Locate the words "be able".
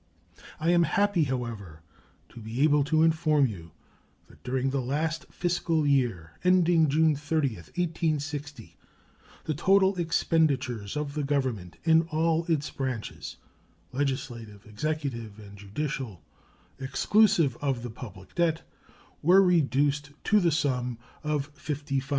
2.39-2.83